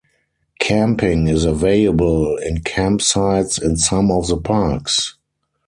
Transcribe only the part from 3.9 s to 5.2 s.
of the parks.